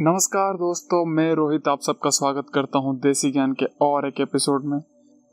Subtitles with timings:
[0.00, 4.64] नमस्कार दोस्तों, मैं रोहित आप सबका स्वागत करता हूँ देसी ज्ञान के और एक एपिसोड
[4.64, 4.80] में।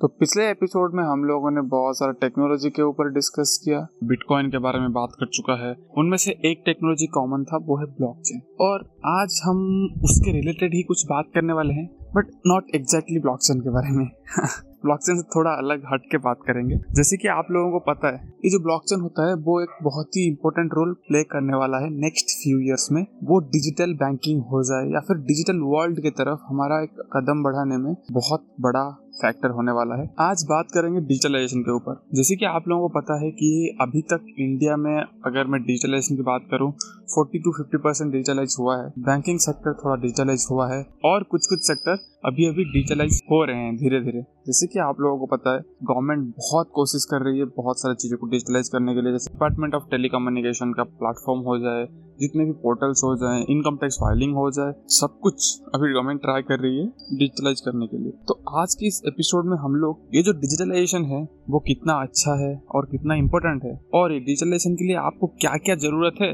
[0.02, 4.52] तो पिछले एपिसोड में हम लोगों ने बहुत सारा टेक्नोलॉजी के ऊपर डिस्कस किया। बिटकॉइन
[4.52, 7.86] के बारे में बात कर चुका है। उनमें से एक टेक्नोलॉजी कॉमन था, वो है
[7.86, 13.20] ब्लॉकचेन और आज हम उसके रिलेटेड ही कुछ बात करने वाले हैं बट नॉट एग्जैक्टली
[13.20, 14.10] ब्लॉकचेन के बारे में।
[14.86, 18.34] ब्लॉकचेन से थोड़ा अलग हट के बात करेंगे। जैसे कि आप लोगों को पता है,
[18.46, 21.90] ये जो ब्लॉकचेन होता है, वो एक बहुत ही इंपॉर्टेंट रोल प्ले करने वाला है
[21.90, 26.40] नेक्स्ट फ्यू इयर्स में। वो डिजिटल बैंकिंग हो जाए या फिर डिजिटल वर्ल्ड की तरफ़
[26.48, 28.90] हमारा एक कदम बढ़ाने में बहुत बड़ा
[29.22, 33.00] फैक्टर होने वाला है। आज बात करेंगे डिजिटलाइजेशन के ऊपर। जैसे कि आप लोगों को
[33.00, 34.96] पता है कि अभी तक इंडिया में
[35.26, 36.74] अगर मैं डिजिटलाइजेशन की बात करूँ
[37.12, 41.48] 40 टू 50 परसेंट डिजिटलाइज हुआ है। बैंकिंग सेक्टर थोड़ा डिजिटलाइज हुआ है और कुछ
[41.48, 45.26] कुछ सेक्टर अभी अभी डिजिटलाइज हो रहे हैं धीरे धीरे जैसे कि आप लोगों को
[45.26, 49.02] पता है गवर्नमेंट बहुत कोशिश कर रही है बहुत सारी चीज़ों को डिजिटलाइज करने के
[49.02, 51.88] लिए। जैसे डिपार्टमेंट ऑफ़ टेलीकम्युनिकेशन का प्लेटफॉर्म हो जाए,
[52.20, 56.42] जितने भी पोर्टल्स हो जाए इनकम टैक्स फाइलिंग हो जाए, सब कुछ अभी गवर्नमेंट ट्राई
[56.42, 60.02] कर रही है डिजिटलाइज करने के लिए। तो आज के इस एपिसोड में हम लोग,
[60.16, 63.80] ये जो डिजिटलाइजेशन है, वो कितना अच्छा है और कितना इम्पोर्टेंट है?
[63.94, 66.34] और ये डिजिटलाइजेशन के लिए आपको क्या क्या ज़रूरत है?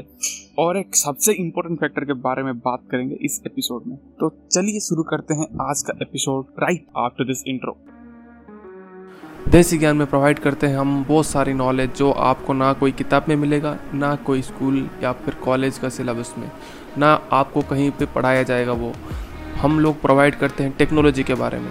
[0.58, 4.80] और एक सबसे इम्पोर्टेंट फैक्टर के बारे में बात करेंगे इस एपिसोड में। तो चलिए
[4.80, 7.76] शुरू करते हैं आज का episode right after this intro
[9.48, 13.26] Desi Gyan में प्रोवाइड करते हैं हम बहुत सारी नॉलेज जो आपको ना कोई किताब
[13.28, 16.50] में मिलेगा, ना कोई स्कूल या फिर कॉलेज का सिलेबस में,
[16.98, 18.92] ना आपको कहीं पे पढ़ाया जाएगा वो।
[19.56, 21.70] हम लोग प्रोवाइड करते हैं टेक्नोलॉजी के बारे में।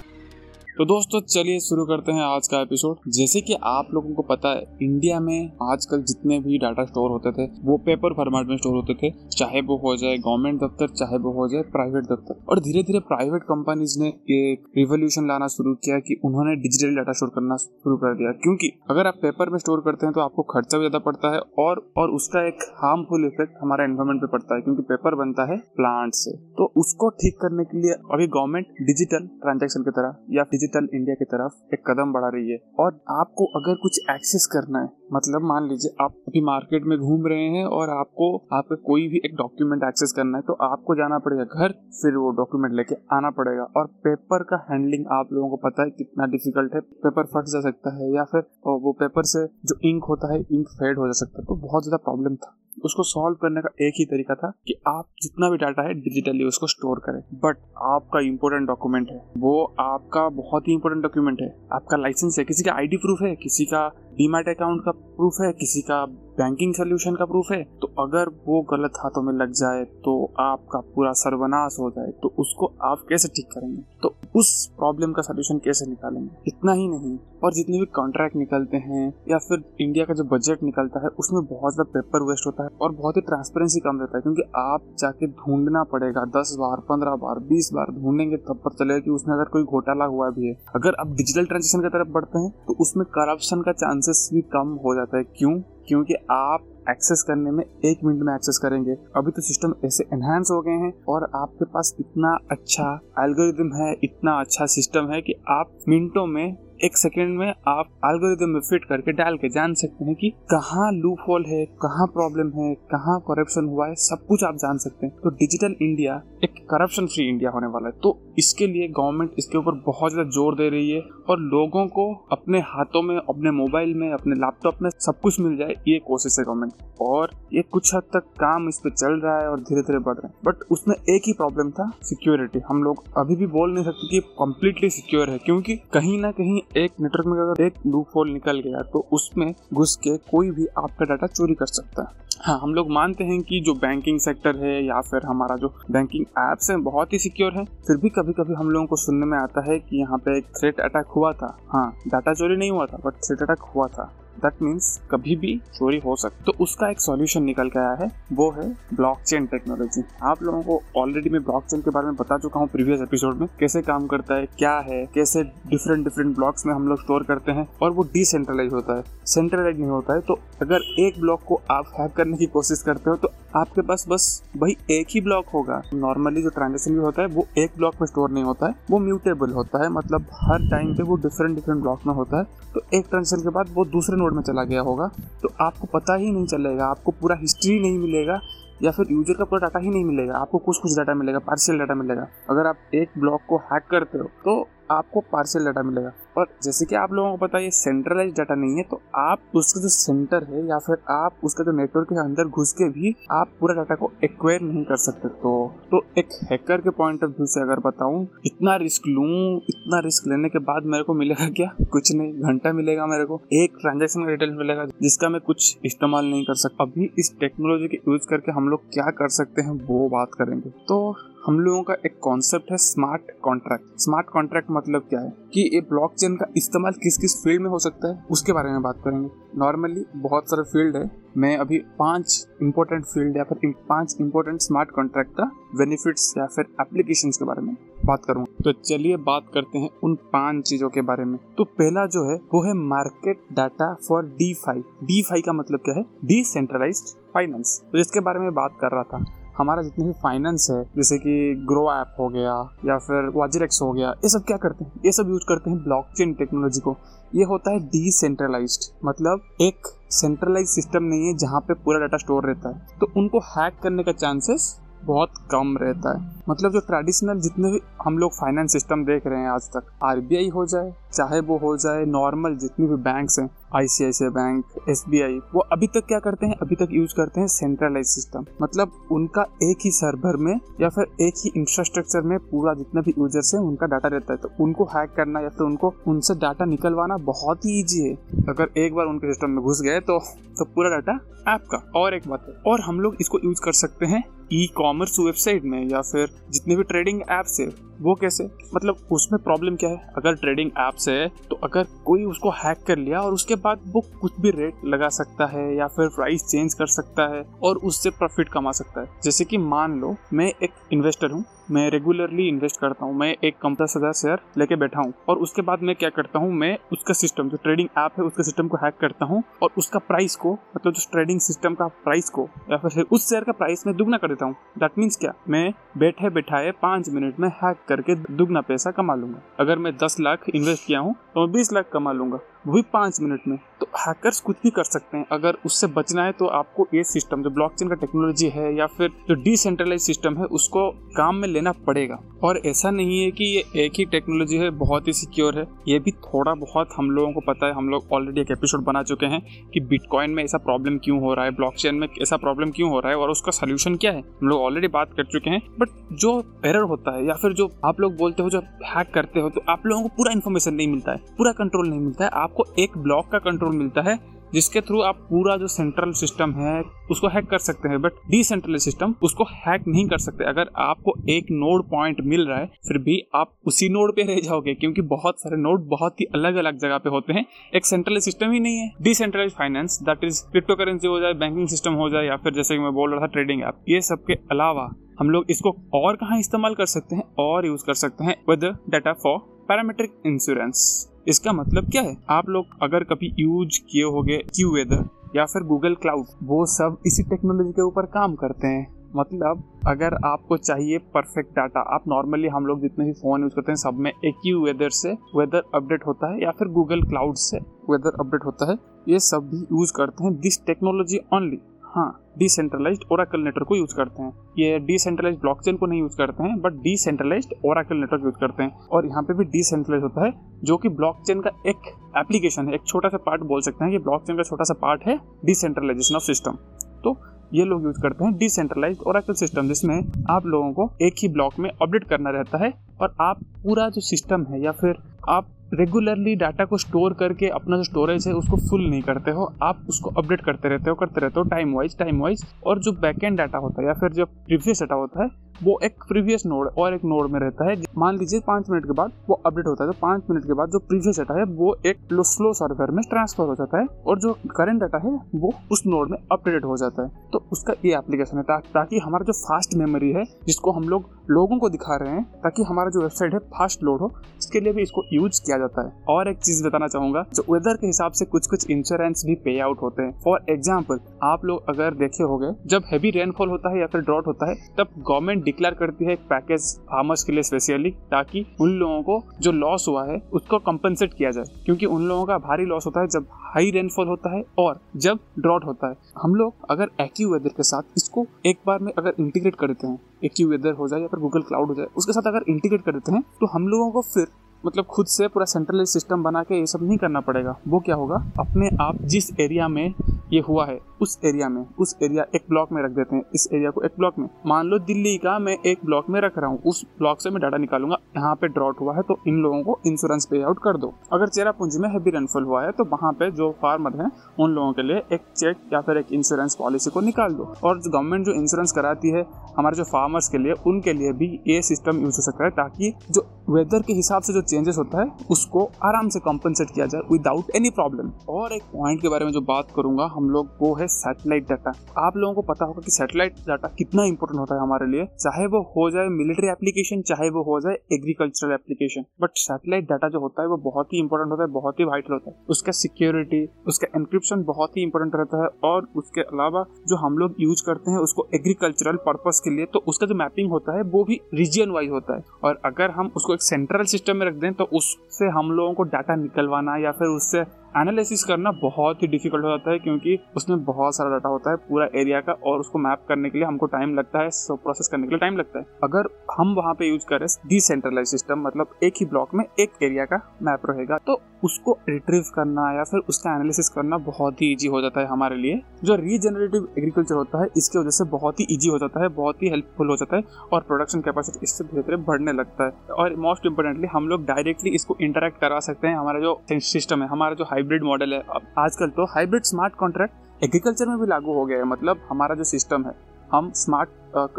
[0.71, 4.49] तो दोस्तों, चलिए शुरू करते हैं आज का एपिसोड जैसे कि आप लोगों को पता
[4.49, 8.75] है इंडिया में आजकल जितने भी डाटा स्टोर होते थे, वो पेपर फॉर्मेट में स्टोर
[8.75, 12.59] होते थे। चाहे वो हो जाए गवर्नमेंट दफ्तर, चाहे वो हो जाए प्राइवेट दफ्तर। और
[12.59, 17.29] धीरे धीरे प्राइवेट कंपनीज़ ने एक रिवोल्यूशन लाना शुरू किया कि उन्होंने डिजिटल डाटा स्टोर
[17.35, 20.77] करना शुरू कर दिया। क्योंकि अगर आप पेपर में स्टोर करते हैं तो आपको खर्चा
[20.77, 24.61] भी ज़्यादा पड़ता है और और उसका एक हार्मफुल इफ़ेक्ट हमारे एनवायरमेंट पे पड़ता है,
[24.61, 29.27] क्योंकि पेपर बनता है प्लांट से। तो उसको ठीक करने के लिए अभी गवर्नमेंट डिजिटल
[29.43, 33.45] ट्रांजेक्शन की तरह या डिजिटल इंडिया की तरफ़ एक कदम बढ़ा रही है। और आपको
[33.59, 37.63] अगर कुछ एक्सेस करना है मतलब मान लीजिए आप अभी मार्केट में घूम रहे हैं
[37.67, 41.71] और आपको, आपका कोई भी एक डॉक्यूमेंट एक्सेस करना है तो आपको जाना पड़ेगा घर,
[42.01, 45.89] फिर वो डॉक्यूमेंट लेके आना पड़ेगा। और पेपर का हैंडलिंग आप लोगों को पता है
[45.91, 48.41] कितना डिफ़िकल्ट है। पेपर फट जा सकता है या फिर
[48.79, 51.83] वो पेपर से जो इंक होता है इंक फेड हो जा सकता है। तो बहुत
[51.83, 55.57] ज़्यादा प्रॉब्लम था। उसको सॉल्व करने का एक ही तरीका था कि आप जितना भी
[55.57, 60.73] डाटा है डिजिटली उसको स्टोर करें। बट आपका इंपॉर्टेंट डॉक्यूमेंट है। वो आपका बहुत ही
[60.73, 64.81] इंपॉर्टेंट डॉक्यूमेंट है। आपका लाइसेंस है। किसी का आईडी प्रूफ है, किसी का डीमैट अकाउंट
[64.85, 66.05] का प्रूफ है, किसी का
[66.37, 70.79] बैंकिंग सोल्यूशन का प्रूफ है तो अगर वो गलत हाथों में लग जाए तो आपका
[70.95, 73.81] पूरा सर्वनाश हो जाए तो उसको आप कैसे ठीक करेंगे?
[74.03, 76.29] तो उस प्रॉब्लम का सोल्यूशन कैसे निकालेंगे?
[76.47, 80.63] इतना ही नहीं, और जितने भी कॉन्ट्रैक्ट निकलते हैं, या फिर इंडिया का जो बजट
[80.63, 84.17] निकलता है, उसमें बहुत ज़्यादा पेपर वेस्ट होता है, और बहुत ही ट्रांसपेरेंसी कम रहता
[84.17, 88.83] है, क्योंकि आप जाके ढूंढना पड़ेगा, दस बार, पंद्रह बार, बीस बार ढूंढेंगे, तब पता
[88.83, 92.09] चलेगा कि उसमें अगर कोई घोटाला हुआ भी है। अगर आप डिजिटल ट्रांजेक्शन की तरफ़
[92.09, 95.59] बढ़ते हैं तो उसमें करप्शन का चांसेस भी कम हो जाता है। क्यों?
[95.87, 100.49] क्योंकि आप एक्सेस करने में एक मिनट में एक्सेस करेंगे। अभी तो सिस्टम ऐसे एनहांस
[100.51, 105.33] हो गए हैं और आपके पास इतना अच्छा एल्गोरिदम है, इतना अच्छा सिस्टम है कि
[105.49, 110.05] आप मिनटों में एक सेकेंड में आप एल्गोरिदम में फिट करके डाल के जान सकते
[110.05, 114.43] हैं कि कहाँ लूप होल है, कहाँ प्रॉब्लम है, कहाँ करप्शन हुआ है, सब कुछ
[114.43, 118.17] आप जान सकते हैं। तो डिजिटल इंडिया एक करप्शन फ्री इंडिया होने वाला है। तो
[118.39, 122.59] इसके लिए गवर्नमेंट इसके ऊपर बहुत ज़्यादा ज़ोर दे रही है और लोगों को अपने
[122.61, 126.45] हाथों में, अपने मोबाइल में, अपने लैपटॉप में सब कुछ मिल जाए, ये कोशिश है
[126.45, 129.99] गवर्नमेंट और ये कुछ हद तक काम इस पे चल रहा है और धीरे धीरे
[129.99, 133.73] बढ़ रहा है। बट उसमें एक ही प्रॉब्लम था सिक्योरिटी हम लोग अभी भी बोल
[133.73, 137.73] नहीं सकते कि कम्प्लीटली सिक्योर है, क्योंकि कहीं ना कहीं एक नेटवर्क में अगर एक
[137.87, 142.01] लूप होल निकल गया तो उसमें घुस के कोई भी आपका डाटा चोरी कर सकता
[142.01, 145.67] है। हाँ हम लोग मानते हैं कि जो बैंकिंग सेक्टर है या फिर हमारा जो
[145.91, 149.25] बैंकिंग एप्स है, बहुत ही सिक्योर है। फिर भी कभी कभी हम लोगों को सुनने
[149.25, 152.71] में आता है कि यहाँ पे एक थ्रेट अटैक हुआ था। हाँ डाटा चोरी नहीं
[152.71, 156.53] हुआ था बट थ्रेट अटैक हुआ था। दैट मीन्स कभी भी चोरी हो सकती तो
[156.63, 161.29] उसका एक सॉल्यूशन निकल के आया है, वो है ब्लॉकचेन टेक्नोलॉजी आप लोगों को ऑलरेडी
[161.29, 164.45] मैं ब्लॉकचेन के बारे में बता चुका हूँ प्रीवियस एपिसोड में, कैसे काम करता है,
[164.57, 168.73] क्या है, कैसे डिफरेंट डिफरेंट ब्लॉक्स में हम लोग स्टोर करते हैं, और वो डिसेंट्रलाइज
[168.73, 169.03] होता है.
[169.27, 173.09] सेंट्रलाइज नहीं होता है तो अगर एक ब्लॉक को आप हैक करने की कोशिश करते
[173.09, 174.25] हो तो आपके पास बस
[174.57, 175.81] वही एक ही ब्लॉक होगा.
[175.93, 178.99] नॉर्मली जो ट्रांजेक्शन भी होता है, वो एक ब्लॉक में स्टोर नहीं होता है, वो
[178.99, 179.89] म्यूटेबल होता है.
[179.91, 182.43] मतलब हर टाइम पे वो डिफरेंट डिफरेंट ब्लॉक में होता है.
[182.73, 185.07] तो एक ट्रांजेक्शन के बाद वो दूसरे नोड में चला गया होगा
[185.43, 188.39] तो आपको पता ही नहीं चलेगा, आपको पूरा हिस्ट्री नहीं मिलेगा,
[188.81, 191.79] या फिर यूज़र का पूरा डाटा ही नहीं मिलेगा, आपको कुछ कुछ डाटा मिलेगा पार्शियल
[191.79, 194.61] डाटा मिलेगा। अगर आप एक ब्लॉक को हैक करते हो तो
[194.91, 198.55] आपको पार्शियल डाटा मिलेगा। और जैसे कि आप लोगों को पता है, ये सेंट्रलाइज डाटा
[198.55, 202.19] नहीं है तो आप उसका जो सेंटर है या फिर आप उसका जो नेटवर्क के
[202.19, 205.51] अंदर घुस के भी आप पूरा डाटा को एक्वायर नहीं कर सकते। तो
[205.91, 210.27] तो एक हैकर के पॉइंट ऑफ़ व्यू से अगर बताऊँ, इतना रिस्क लूँ, इतना रिस्क
[210.27, 211.71] लेने के बाद मेरे को मिलेगा क्या?
[211.91, 216.25] कुछ नहीं, घंटा मिलेगा मेरे को। एक ट्रांजेक्शन का डिटेल मिलेगा जिसका मैं कुछ इस्तेमाल
[216.25, 219.71] नहीं कर सकता। अभी इस टेक्नोलॉजी के यूज़ करके हम लोग क्या कर सकते हैं,
[219.81, 220.97] वो बात करेंगे। तो
[221.45, 225.29] हम लोगों का एक कॉन्सेप्ट है स्मार्ट कॉन्ट्रैक्ट स्मार्ट कॉन्ट्रैक्ट मतलब क्या है?
[225.53, 228.81] कि ये ब्लॉकचेन का इस्तेमाल किस किस फ़ील्ड में हो सकता है, उसके बारे में
[228.81, 229.29] बात करेंगे.
[229.57, 231.09] नॉर्मली बहुत सारे फ़ील्ड है.
[231.37, 235.43] मैं अभी पाँच इंपॉर्टेंट फ़ील्ड या फिर पाँच इंपॉर्टेंट स्मार्ट कॉन्ट्रैक्ट का
[235.75, 238.53] बेनिफिट्स या फिर एप्लीकेशन के बारे में बात करूँगा.
[238.63, 241.37] तो चलिए बात करते हैं उन पाँच चीज़ों के बारे में.
[241.57, 244.83] तो पहला जो है, वो है market data for DeFi
[245.21, 246.05] DeFi का मतलब क्या है?
[246.25, 247.03] डिसेंट्रलाइज
[247.33, 249.25] फाइनेंस तो इसके बारे में बात कर रहा था.
[249.57, 252.53] हमारा जितने भी फाइनेंस है, जैसे कि ग्रो ऐप हो गया,
[252.85, 254.91] या फिर वाजरेक्स हो गया, ये सब क्या करते हैं?
[255.05, 256.95] ये सब यूज़ करते हैं ब्लॉकचेन टेक्नोलॉजी को।
[257.35, 262.45] ये होता है डिसेंट्रलाइज्ड मतलब एक सेंट्रलाइज सिस्टम नहीं है जहाँ पे पूरा डाटा स्टोर
[262.45, 267.39] रहता है। तो उनको हैक करने का चांसेस बहुत कम रहता है। मतलब जो ट्रेडिशनल
[267.39, 271.39] जितने भी हम लोग फाइनेंस सिस्टम देख रहे हैं आज तक आरबीआई हो जाए, चाहे
[271.39, 276.19] वो हो जाए नॉर्मल जितनी भी बैंक्स हैं आईसीआईसीआई बैंक, एसबीआई, वो अभी तक क्या
[276.19, 276.55] करते हैं?
[276.61, 281.05] अभी तक यूज़ करते हैं सेंट्रलाइज सिस्टम मतलब उनका एक ही सर्वर में या फिर
[281.21, 284.85] एक ही इंफ्रास्ट्रक्चर में पूरा जितना भी यूज़र्स है, उनका डाटा रहता है। तो उनको
[284.87, 288.13] हैक करना या फिर उनको, उनसे डाटा निकलवाना बहुत ही ईजी है।
[288.49, 290.19] अगर एक बार उनके सिस्टम में घुस गए तो
[290.57, 293.71] तो पूरा डाटा ऐप का और एक बात है, और हम लोग इसको यूज़ कर
[293.73, 294.23] सकते हैं
[294.53, 297.67] ई कॉमर्स वेबसाइट में या फिर जितने भी ट्रेडिंग एप्स है,
[298.01, 298.43] वो कैसे?
[298.75, 299.97] मतलब उसमें प्रॉब्लम क्या है?
[300.17, 304.01] अगर ट्रेडिंग एप्स है तो अगर कोई उसको हैक कर लिया और उसके बाद वो
[304.21, 308.09] कुछ भी रेट लगा सकता है या फिर प्राइस चेंज कर सकता है और उससे
[308.09, 312.79] प्रॉफिट कमा सकता है। जैसे कि मान लो, मैं एक इन्वेस्टर हूँ मैं रेगुलरली इन्वेस्ट
[312.79, 315.95] करता हूँ। मैं एक कम दस हज़ार शेयर लेके बैठा हूँ। और उसके बाद मैं
[315.95, 319.25] क्या करता हूँ, मैं उसका सिस्टम जो ट्रेडिंग ऐप है, उसके सिस्टम को हैक करता
[319.25, 323.29] हूँ और उसका प्राइस को मतलब जो ट्रेडिंग सिस्टम का प्राइस को, या फिर उस
[323.29, 325.33] शेयर का प्राइस मैं दुगना कर देता हूँ। दैट मीन्स क्या?
[325.49, 330.19] मैं बैठे बैठाए पाँच मिनट में हैक करके दुगना पैसा कमा लूँगा। अगर मैं दस
[330.19, 333.57] लाख इन्वेस्ट किया हूँ तो मैं बीस लाख कमा लूँगा। वो भी पाँच मिनट में।
[333.79, 337.43] तो हैकर्स कुछ भी कर सकते हैं। अगर उससे बचना है तो आपको ये सिस्टम
[337.43, 341.71] जो ब्लॉकचेन का टेक्नोलॉजी है या फिर जो डिसेंट्रलाइज सिस्टम है, उसको काम में लेना
[341.87, 345.65] पड़ेगा। और ऐसा नहीं है कि ये एक ही टेक्नोलॉजी है, बहुत ही सिक्योर है।
[345.87, 349.03] ये भी थोड़ा बहुत हम लोगों को पता है। हम लोग ऑलरेडी एक एपिसोड बना
[349.03, 352.71] चुके हैं कि बिटकॉइन में ऐसा प्रॉब्लम क्यों हो रहा है ब्लॉकचेन में ऐसा प्रॉब्लम
[352.71, 355.49] क्यों हो रहा है और उसका सोल्यूशन क्या है। हम लोग ऑलरेडी बात कर चुके
[355.49, 359.13] हैं। बट जो एरर होता है या फिर जो आप लोग बोलते हो, जो हैक
[359.13, 362.25] करते हो तो आप लोगों को पूरा इन्फॉर्मेशन नहीं मिलता है, पूरा कंट्रोल नहीं मिलता
[362.25, 364.17] है। आपको एक ब्लॉक का कंट्रोल मिलता है,
[364.53, 366.81] जिसके थ्रू आप पूरा जो सेंट्रल सिस्टम है,
[367.11, 371.13] उसको हैक कर सकते हैं बट डिसेंट्रलाइज सिस्टम उसको हैक नहीं कर सकते। अगर आपको
[371.29, 375.01] एक नोड पॉइंट मिल रहा है, फिर भी आप उसी नोड पे रह जाओगे, क्योंकि
[375.03, 377.45] बहुत सारे नोड बहुत ही अलग अलग जगह पे होते हैं।
[377.75, 381.67] एक सेंट्रलाइज सिस्टम ही नहीं है। Decentralize finance that is crypto currency हो जाए बैंकिंग
[381.67, 384.25] सिस्टम हो जाए, या फिर जैसे कि मैं बोल रहा था ट्रेडिंग ऐप ये सब
[384.25, 384.89] के अलावा
[385.19, 388.65] हम लोग इसको और कहाँ इस्तेमाल कर सकते हैं, और यूज़ कर सकते हैं with
[388.89, 389.37] data for
[389.67, 392.15] parametric insurance इसका मतलब क्या है?
[392.29, 395.03] आप लोग अगर कभी यूज़ किए होगे क्यू वेदर
[395.35, 400.13] या फिर गूगल क्लाउड वो सब इसी टेक्नोलॉजी के ऊपर काम करते हैं। मतलब अगर
[400.25, 403.97] आपको चाहिए परफेक्ट डाटा आप नॉर्मली हम लोग जितने भी फ़ोन यूज़ करते हैं, सब
[403.97, 407.57] में एक ही वेदर से वेदर अपडेट होता है या फिर गूगल क्लाउड से
[407.89, 408.77] वेदर अपडेट होता है,
[409.09, 411.59] ये सब भी यूज़ करते हैं दिस टेक्नोलॉजी ओनली
[411.91, 416.43] हाँ डिसेंट्रलाइज ओराकल नेटवर्क को यूज़ करते हैं। ये डिसेंट्रलाइज ब्लॉकचेन को नहीं यूज़ करते
[416.43, 420.31] हैं but decentralize oracle network use करते हैं। और यहाँ पे भी डिसेंट्रलाइज होता है,
[420.63, 423.99] जो कि ब्लॉकचेन का एक एप्लीकेशन है, एक छोटा सा पार्ट बोल सकते हैं कि
[423.99, 426.57] ब्लॉकचेन का छोटा सा पार्ट है डिसेंट्रलाइजेशन ऑफ़ सिस्टम
[427.03, 427.17] तो
[427.53, 429.95] ये लोग यूज़ करते हैं डिसेंट्रलाइज ओराकल सिस्टम जिसमें
[430.29, 434.01] आप लोगों को एक ही ब्लॉक में अपडेट करना रहता है, और आप पूरा जो
[434.03, 438.57] सिस्टम है या फिर आप रेगुलरली डाटा को स्टोर करके अपना जो स्टोरेज है उसको
[438.69, 441.97] फुल नहीं करते हो। आप उसको अपडेट करते रहते हो, करते रहते हो टाइम वाइज
[441.97, 445.29] टाइम वाइज और जो बैकएंड डाटा होता है या फिर जो प्रीवियस डाटा होता है
[445.63, 448.93] वो एक प्रीवियस नोड और एक नोड में रहता है। मान लीजिए पाँच मिनट के
[448.93, 451.75] बाद वो अपडेट होता है तो पाँच मिनट के बाद जो प्रीवियस डाटा है वो
[451.85, 451.97] एक
[452.31, 456.09] स्लो सर्वर में ट्रांसफ़र हो जाता है और जो करंट डाटा है वो उस नोड
[456.11, 459.75] में अपडेट हो जाता है। तो उसका ये एप्लीकेशन है ता, ताकि हमारा जो फास्ट
[459.77, 463.39] मेमोरी है जिसको हम लोग लोगों को दिखा रहे हैं ताकि हमारा जो वेबसाइट है
[463.51, 466.87] फास्ट लोड हो इसके लिए भी इसको यूज़ किया जाता है। और एक चीज़ बताना
[466.87, 470.45] चाहूँगा जो वेदर के हिसाब से कुछ कुछ इंश्योरेंस भी पे आउट होते हैं। फॉर
[470.49, 474.49] एग्ज़ाम्पल आप लोग अगर देखे हो जब हैवी रेनफॉल होता है या फिर ड्रॉट होता
[474.49, 479.21] है तब गवर्नमेंट डिक्लेयर करती है पैकेज फार्मर्स के लिए स्पेशली ताकि उन लोगों को
[479.41, 483.01] जो लॉस हुआ है, उसको कंपनसेट किया जाए। क्योंकि उन लोगों का भारी लॉस होता
[483.01, 487.33] है जब हाई रेनफॉल होता है और जब ड्रॉट होता है। हम लोग अगर एक्यू
[487.33, 490.87] वेदर के साथ इसको एक बार में अगर इंटीग्रेट कर देते हैं एक्यू वेदर हो
[490.87, 493.47] जाए या फिर गूगल क्लाउड हो जाए, उसके साथ अगर इंटीग्रेट कर देते हैं तो
[493.47, 494.27] हम लोगों को फिर
[494.63, 497.95] मतलब खुद से पूरा सेंट्रलाइज सिस्टम बना के ये सब नहीं करना पड़ेगा। वो क्या
[497.95, 498.15] होगा?
[498.39, 499.93] अपने आप जिस एरिया में
[500.33, 503.47] ये हुआ है, उस एरिया में, उस एरिया एक ब्लॉक में रख देते हैं। इस
[503.53, 506.49] एरिया को एक ब्लॉक में। मान लो दिल्ली का मैं एक ब्लॉक में रख रहा
[506.49, 509.61] हूँ, उस ब्लॉक से मैं डाटा निकालूँगा। यहाँ पे ड्रॉट हुआ है तो इन लोगों
[509.63, 513.11] को इंश्योरेंस पे आउट कर दो। अगर चेरापूंजी में हैवी रेनफॉल हुआ है तो वहाँ
[513.13, 516.89] पे जो फार्मर है, उन लोगों के लिए एक चेक या फिर एक इंश्योरेंस पॉलिसी
[516.89, 519.25] को निकाल दो। और जो गवर्नमेंट जो इंश्योरेंस कराती है,
[519.57, 522.93] हमारे जो फार्मर्स के लिए, उनके लिए भी ये सिस्टम यूज़ हो सकता है, ताकि
[523.11, 527.01] जो वेदर के हिसाब से जो चेंजेस होता है, उसको आराम से कॉम्पनसेट किया जाए
[527.11, 530.73] विदाउट एनी प्रॉब्लम और एक पॉइंट के बारे में जो बात करूँगा, हम लोग वो
[530.75, 534.61] है सैटेलाइट डाटा आप लोगों को पता होगा कि सैटेलाइट डाटा कितना इंपॉर्टेंट होता है
[534.61, 535.05] हमारे लिए.
[535.19, 540.09] चाहे वो हो जाए मिलिट्री एप्लीकेशन चाहे वो हो जाए agricultural application but satellite data
[540.09, 542.35] जो होता है, वो बहुत ही इंपॉर्टेंट होता है, बहुत ही वाइटल होता है.
[542.49, 545.49] उसका सिक्योरिटी उसका एनक्रिप्शन बहुत ही इंपॉर्टेंट रहता है.
[545.63, 549.83] और उसके अलावा जो हम लोग यूज़ करते हैं, उसको एग्रीकल्चरल पर्पज के लिए तो
[549.87, 552.23] उसका जो मैपिंग होता है, वो भी रीजियन वाइज होता है.
[552.43, 555.83] और अगर हम उसको एक सेंट्रल सिस्टम में रख दें तो उससे हम लोगों को
[555.89, 557.43] डाटा निकलवाना या फिर उससे
[557.77, 561.57] एनालिसिस करना बहुत ही डिफ़िकल्ट हो जाता है क्योंकि उसमें बहुत सारा डाटा होता है
[561.69, 564.87] पूरा एरिया का और उसको मैप करने के लिए हमको टाइम लगता है सो प्रोसेस
[564.87, 568.75] करने के लिए टाइम लगता है। अगर हम वहाँ पे यूज़ करें डिसेंट्रलाइज सिस्टम मतलब
[568.83, 572.99] एक ही ब्लॉक में एक एरिया का मैप रहेगा तो उसको रिट्रीव करना या फिर
[573.09, 577.41] उसका एनालिसिस करना बहुत ही ईजी हो जाता है हमारे लिए। जो रीजनरेटिव एग्रीकल्चर होता
[577.41, 580.17] है, इसकी वजह से बहुत ही ईजी हो जाता है, बहुत ही हेल्पफुल हो जाता
[580.17, 580.23] है
[580.53, 584.75] और प्रोडक्शन कैपेसिटी इससे धीरे धीरे बढ़ने लगता है। और मोस्ट इंपोर्टेंटली हम लोग डायरेक्टली
[584.75, 588.41] इसको इंटरेक्ट करवा सकते हैं, हमारा जो सिस्टम है, हमारा जो हाइब्रिड मॉडल है। अब
[588.59, 592.43] आजकल तो हाइब्रिड स्मार्ट कॉन्ट्रैक्ट एग्रीकल्चर में भी लागू हो गया है। मतलब हमारा जो
[592.45, 592.93] सिस्टम है,
[593.31, 593.89] हम स्मार्ट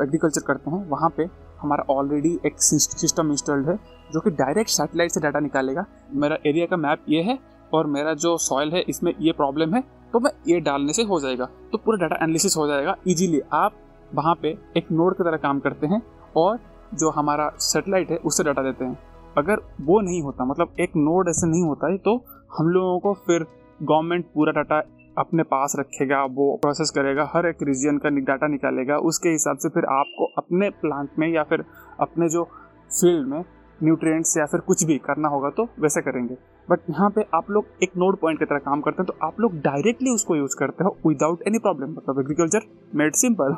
[0.00, 1.28] एग्रीकल्चर करते हैं, वहाँ पे
[1.60, 3.76] हमारा ऑलरेडी एक सिस्टम इंस्टॉल्ड है,
[4.12, 7.38] जो कि डायरेक्ट सैटेलाइट से डाटा निकालेगा। मेरा एरिया का मैप ये है
[7.72, 11.20] और मेरा जो सॉयल है, इसमें ये प्रॉब्लम है तो मैं ये डालने से हो
[11.20, 13.76] जाएगा। तो पूरा डाटा एनालिसिस हो जाएगा इजीली आप
[14.10, 16.02] वहाँ पे एक नोड की तरह काम करते हैं
[16.36, 16.58] और
[16.94, 18.98] जो हमारा सेटेलाइट है, उससे डाटा देते हैं।
[19.38, 22.16] अगर वो नहीं होता मतलब एक नोड ऐसे नहीं होता है तो
[22.52, 23.44] हम लोगों को फिर
[23.80, 24.82] गवर्नमेंट पूरा डाटा
[25.18, 29.68] अपने पास रखेगा, वो प्रोसेस करेगा, हर एक रीजन का डाटा निकालेगा, उसके हिसाब से
[29.68, 31.64] फिर आपको अपने प्लांट में या फिर
[32.00, 32.44] अपने जो
[32.90, 33.44] फ़ील्ड में
[33.80, 36.37] न्यूट्रिएंट्स या फिर कुछ भी करना होगा तो वैसे करेंगे।
[36.68, 39.40] बट यहाँ पे आप लोग एक नोड पॉइंट की तरह काम करते हैं तो आप
[39.40, 43.56] लोग डायरेक्टली उसको यूज़ करते हो विदाउट एनी प्रॉब्लम मतलब एग्रीकल्चर मेड सिंपल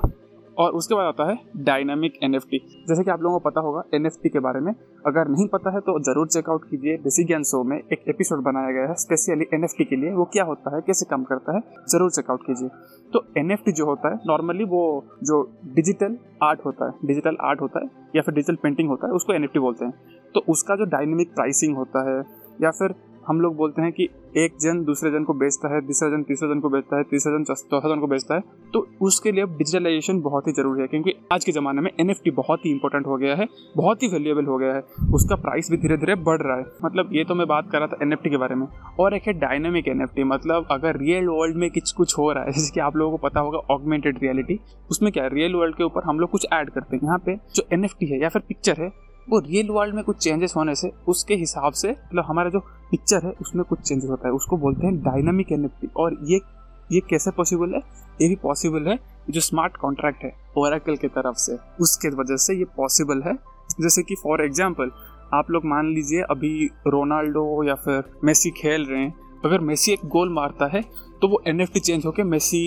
[0.58, 2.58] और उसके बाद आता है डायनामिक एनएफटी
[2.88, 4.72] जैसे कि आप लोगों को पता होगा एन के बारे में।
[5.06, 8.70] अगर नहीं पता है तो ज़रूर चेकआउट कीजिए बेसिक ज्ञान शो में एक एपिसोड बनाया
[8.72, 12.10] गया है स्पेशली एनएफटी के लिए। वो क्या होता है, कैसे काम करता है, ज़रूर
[12.10, 12.68] चेकआउट कीजिए।
[13.12, 14.82] तो एनएफटी जो होता है नॉर्मली वो
[15.22, 15.42] जो
[15.74, 19.32] डिजिटल आर्ट होता है डिजिटल आर्ट होता है, या फिर डिजिटल पेंटिंग होता है, उसको
[19.32, 22.18] एनएफटी बोलते हैं। तो उसका जो डायनेमिक प्राइसिंग होता है,
[22.62, 22.94] या फिर
[23.28, 26.48] हम लोग बोलते हैं कि एक जन दूसरे जन को बेचता है दूसरा जन तीसरे
[26.48, 28.42] जन को बेचता है, तीसरा जन चौथा जन को बेचता है
[28.74, 32.64] तो उसके लिए डिजिटलाइजेशन बहुत ही ज़रूरी है, क्योंकि आज के ज़माने में एनएफटी बहुत
[32.66, 34.82] ही इंपॉर्टेंट हो गया है, बहुत ही वैल्यूएबल हो गया है,
[35.14, 37.86] उसका प्राइस भी धीरे धीरे बढ़ रहा है। मतलब ये तो मैं बात कर रहा
[37.86, 38.66] था एनएफटी के बारे में।
[39.00, 42.52] और एक है डायनेमिक एनएफटी मतलब अगर रियल वर्ल्ड में कुछ कुछ हो रहा है,
[42.54, 44.58] जैसे कि आप लोगों को पता होगा ऑगमेंटेड रियलिटी
[44.90, 47.36] उसमें क्या है रियल वर्ल्ड के ऊपर हम लोग कुछ ऐड करते हैं। यहाँ पे
[47.54, 48.92] जो एनएफटी है या फिर पिक्चर है
[49.28, 53.26] वो रियल वर्ल्ड में कुछ चेंजेस होने से, उसके हिसाब से मतलब हमारा जो पिक्चर
[53.26, 56.40] है, उसमें कुछ चेंजेस होता है। उसको बोलते हैं डायनामिक एन और ये
[56.92, 57.80] ये कैसे पॉसिबल है?
[58.22, 58.98] ये भी पॉसिबल है
[59.30, 63.34] जो स्मार्ट कॉन्ट्रैक्ट है ओरेकल की तरफ़ से। उसके वजह से ये पॉसिबल है।
[63.80, 64.90] जैसे कि फॉर एग्ज़ाम्पल
[65.34, 69.14] आप लोग मान लीजिए अभी रोनाल्डो या फिर मेसी खेल रहे हैं।
[69.44, 70.82] अगर मेसी एक गोल मारता है
[71.24, 72.58] तो वो एनएफटी चेंज होकर मेसी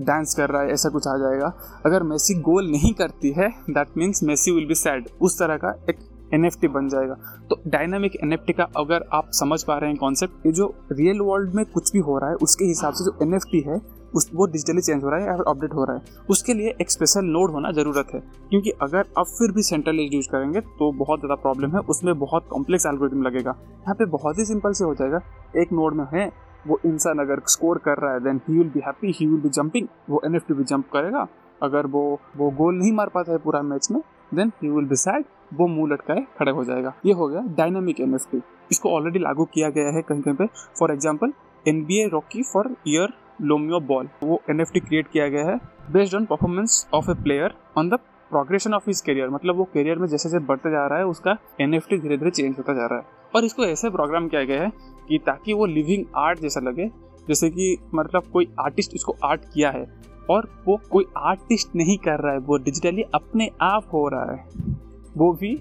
[0.00, 1.46] डांस कर रहा है, ऐसा कुछ आ जाएगा।
[1.86, 5.74] अगर मेसी गोल नहीं करती है that means Messi will be sad उस तरह का
[5.90, 5.98] एक
[6.34, 7.14] एनएफटी बन जाएगा।
[7.50, 11.54] तो डायनामिक एन का अगर आप समझ पा रहे हैं कॉन्सेप्ट ये जो रियल वर्ल्ड
[11.54, 13.80] में कुछ भी हो रहा है, उसके हिसाब से जो एनएफटी है,
[14.14, 16.90] उस, वो डिजिटली चेंज हो रहा है या अपडेट हो रहा है। उसके लिए एक
[16.90, 18.20] स्पेशल नोड होना ज़रूरत है,
[18.50, 22.48] क्योंकि अगर अब फिर भी सेंट्रलाइज यूज़ करेंगे तो बहुत ज़्यादा प्रॉब्लम है, उसमें बहुत
[22.50, 25.22] कॉम्प्लेक्स एल्गोरिथम लगेगा। यहाँ पे बहुत ही सिंपल से हो जाएगा।
[25.56, 26.30] एक नोड में है
[26.66, 29.48] वो इंसान अगर स्कोर कर रहा है then he will be happy he will be
[29.50, 31.26] jumping वो एनएफटी भी जंप करेगा।
[31.60, 32.02] अगर वो
[32.36, 34.00] वो गोल नहीं मार पाता है पूरा मैच में
[34.32, 38.00] then he will be sad वो मुँह लटकाए खड़े हो जाएगा। ये हो गया डायनामिक
[38.00, 40.46] एनएफटी इसको ऑलरेडी लागू किया गया है कहीं कहीं पे।
[40.78, 41.32] For example
[41.66, 45.56] N B A rookie for year LaMelo Ball वो एन क्रिएट किया गया है
[45.92, 47.98] based on performance of a player on the
[48.30, 51.36] progression of his career मतलब वो करियर में जैसे जैसे बढ़ते जा रहा है, उसका
[51.60, 53.04] एन धीरे धीरे चेंज होता जा रहा है।
[53.36, 54.70] और इसको ऐसे प्रोग्राम किया गया है
[55.08, 56.86] कि ताकि वो लिविंग आर्ट जैसा लगे,
[57.28, 59.84] जैसे कि मतलब कोई आर्टिस्ट इसको आर्ट किया है
[60.30, 64.74] और वो कोई आर्टिस्ट नहीं कर रहा है, वो डिजिटली अपने आप हो रहा है।
[65.16, 65.54] वो भी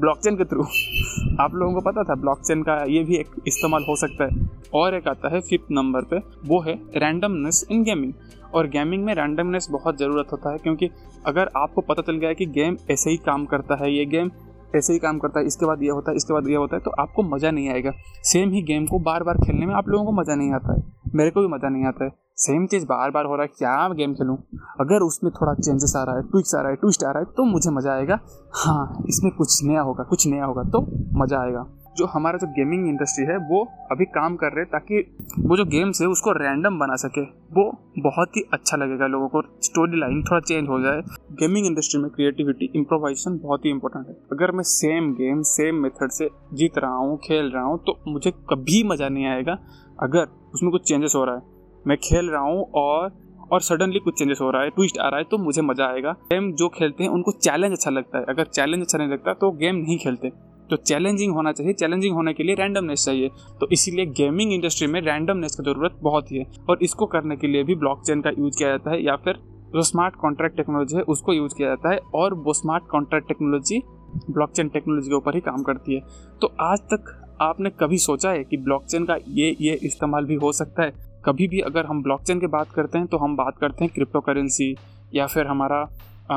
[0.00, 0.62] ब्लॉकचेन के थ्रू
[1.40, 4.94] आप लोगों को पता था ब्लॉकचेन का ये भी एक इस्तेमाल हो सकता है। और
[4.94, 8.12] एक आता है फिफ्थ नंबर पे, वो है रैंडमनेस इन गेमिंग
[8.54, 10.90] और गेमिंग में रैंडमनेस बहुत ज़रूरत होता है, क्योंकि
[11.26, 14.30] अगर आपको पता चल गया है कि गेम ऐसे ही काम करता है, ये गेम
[14.76, 16.82] ऐसे ही काम करता है, इसके बाद ये होता है, इसके बाद ये होता है
[16.82, 17.92] तो आपको मज़ा नहीं आएगा।
[18.24, 20.82] सेम ही गेम को बार बार खेलने में आप लोगों को मज़ा नहीं आता है।
[21.14, 23.88] मेरे को भी मज़ा नहीं आता है। सेम चीज़ बार बार हो रहा है, क्या
[23.90, 24.36] गेम खेलूँ?
[24.80, 27.26] अगर उसमें थोड़ा चेंजेस आ रहा है ट्विक्स आ रहा है ट्विस्ट आ रहा है
[27.36, 28.18] तो मुझे मज़ा आएगा।
[28.54, 30.80] हाँ इसमें कुछ नया होगा, कुछ नया होगा तो
[31.18, 31.66] मज़ा आएगा।
[31.98, 33.62] जो हमारा जो गेमिंग इंडस्ट्री है, वो
[33.92, 35.00] अभी काम कर रहे ताकि
[35.40, 37.22] वो जो गेम्स है, उसको रैंडम बना सके।
[37.54, 41.02] वो बहुत ही अच्छा लगेगा लोगों को स्टोरी लाइन थोड़ा चेंज हो जाए।
[41.40, 46.10] गेमिंग इंडस्ट्री में क्रिएटिविटी इम्प्रोवाइजेशन बहुत ही इंपॉर्टेंट है। अगर मैं सेम गेम सेम मेथड
[46.12, 49.58] से जीत रहा हूँ, खेल रहा हूँ तो मुझे कभी मज़ा नहीं आएगा।
[49.98, 51.42] अगर उसमें कुछ चेंजेस हो रहा है,
[51.84, 55.18] मैं खेल रहा हूँ और और सडनली कुछ चेंजेस हो रहा है ट्विस्ट आ रहा
[55.18, 58.46] है तो मुझे मज़ा आएगा। गेम जो खेलते हैं, उनको चैलेंज अच्छा लगता है। अगर
[58.46, 60.32] चैलेंज अच्छा नहीं लगता तो गेम नहीं खेलते।
[60.70, 63.28] तो चैलेंजिंग होना चाहिए। चैलेंजिंग होने के लिए रैंडमनेस चाहिए।
[63.60, 67.46] तो इसीलिए गेमिंग इंडस्ट्री में रैंडमनेस की ज़रूरत बहुत ही है। और इसको करने के
[67.46, 69.38] लिए भी ब्लॉकचेन का यूज़ किया जाता है या फिर
[69.74, 73.82] जो स्मार्ट कॉन्ट्रैक्ट टेक्नोलॉजी है, उसको यूज़ किया जाता है और वो smart contract technology
[74.30, 76.00] blockchain technology के ऊपर ही काम करती है।
[76.40, 80.52] तो आज तक आपने कभी सोचा है कि ब्लॉकचेन का ये ये इस्तेमाल भी हो
[80.52, 80.92] सकता है?
[81.24, 84.20] कभी भी अगर हम ब्लॉकचेन की बात करते हैं तो हम बात करते हैं क्रिप्टो
[84.20, 84.74] करेंसी
[85.14, 85.84] या फिर हमारा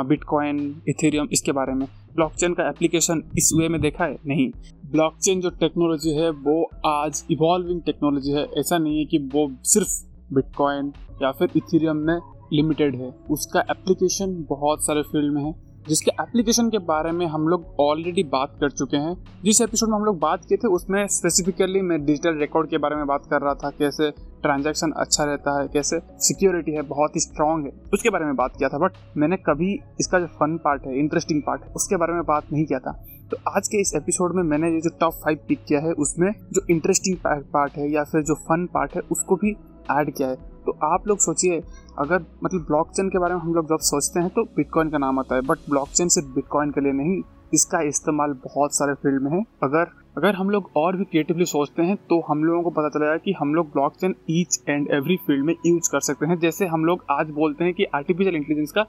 [0.03, 0.59] बिटकॉइन
[0.89, 4.17] इथेरियम इसके बारे में। ब्लॉकचेन का एप्लीकेशन इस वे में देखा है?
[4.27, 4.51] नहीं।
[4.91, 10.05] ब्लॉकचेन जो टेक्नोलॉजी है, वो आज इवॉल्विंग टेक्नोलॉजी है। ऐसा नहीं है कि वो सिर्फ़
[10.33, 12.19] बिटकॉइन या फिर इथेरियम में
[12.53, 17.47] लिमिटेड है। उसका एप्लीकेशन बहुत सारे फ़ील्ड में है। जिसके एप्लीकेशन के बारे में हम
[17.47, 21.07] लोग ऑलरेडी बात कर चुके हैं। जिस एपिसोड में हम लोग बात किए थे, उसमें
[21.07, 24.11] स्पेसिफिकली मैं डिजिटल रिकॉर्ड के बारे में बात कर रहा था, कैसे
[24.41, 28.57] ट्रांजैक्शन अच्छा रहता है, कैसे सिक्योरिटी है, बहुत ही स्ट्रांग है, उसके बारे में बात
[28.57, 32.13] किया था। बट मैंने कभी इसका जो फन पार्ट है इंटरेस्टिंग पार्ट है, उसके बारे
[32.13, 32.91] में बात नहीं किया था।
[33.31, 36.31] तो आज के इस एपिसोड में मैंने ये जो टॉप फाइव पिक किया है, उसमें
[36.51, 39.51] जो इंटरेस्टिंग पार्ट है या फिर जो फन पार्ट है, उसको भी
[39.91, 41.61] ऐड किया है। तो आप लोग सोचिए,
[41.99, 45.19] अगर मतलब ब्लॉकचेन के बारे में हम लोग जब सोचते हैं तो बिटकॉइन का नाम
[45.19, 47.21] आता है बट ब्लॉकचेन सिर्फ़ बिटकॉइन के लिए नहीं,
[47.53, 51.81] इसका इस्तेमाल बहुत सारे फ़ील्ड में है। अगर अगर हम लोग और भी क्रिएटिवली सोचते
[51.81, 55.45] हैं तो हम लोगों को पता चलेगा कि हम लोग blockchain each and every field
[55.45, 58.83] में यूज़ कर सकते हैं। जैसे हम लोग आज बोलते हैं कि आर्टिफिशियल इंटेलिजेंस का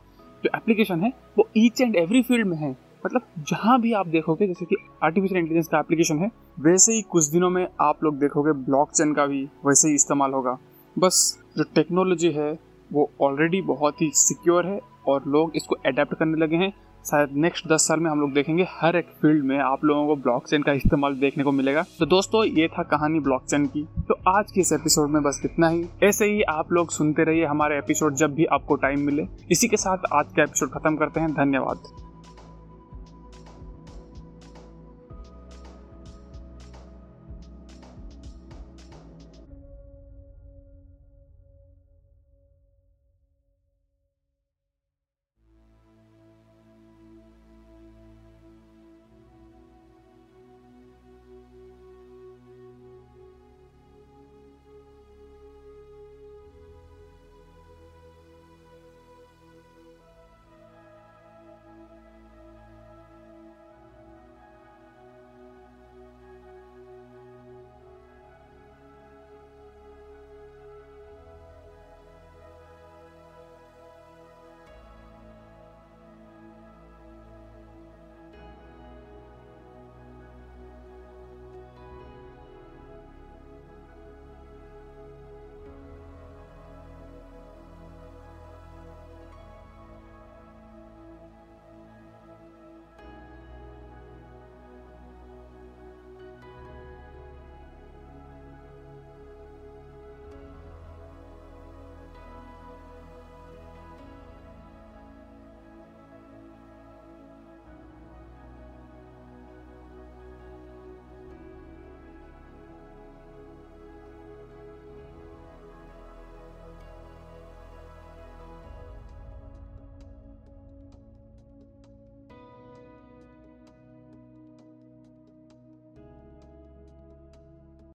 [0.44, 2.70] जो एप्लीकेशन है, वो ईच एंड एवरी फ़ील्ड में है।
[3.06, 7.24] मतलब जहाँ भी आप देखोगे, जैसे कि आर्टिफिशियल इंटेलिजेंस का एप्लीकेशन है, वैसे ही कुछ
[7.26, 10.58] दिनों में आप लोग देखोगे ब्लॉकचेन का भी वैसे ही इस्तेमाल होगा।
[10.98, 12.58] बस जो टेक्नोलॉजी है,
[12.92, 16.72] वो ऑलरेडी बहुत ही सिक्योर है और लोग इसको अडेप्ट करने लगे हैं।
[17.10, 20.16] शायद नेक्स्ट दस साल में हम लोग देखेंगे हर एक फ़ील्ड में आप लोगों को
[20.16, 24.52] ब्लॉकचेन का इस्तेमाल देखने को मिलेगा। तो दोस्तों, ये था कहानी ब्लॉकचेन की। तो आज
[24.52, 28.14] के इस एपिसोड में बस इतना ही। ऐसे ही आप लोग सुनते रहिए हमारे एपिसोड
[28.14, 32.11] जब भी आपको टाइम मिले। इसी के साथ आज का एपिसोड खत्म करते हैं। धन्यवाद।